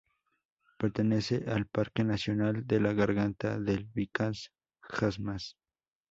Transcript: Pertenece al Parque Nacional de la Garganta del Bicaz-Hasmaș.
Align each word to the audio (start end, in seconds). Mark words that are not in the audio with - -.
Pertenece 0.79 1.43
al 1.47 1.67
Parque 1.67 2.03
Nacional 2.03 2.65
de 2.65 2.79
la 2.79 2.91
Garganta 2.93 3.59
del 3.59 3.85
Bicaz-Hasmaș. 3.85 5.53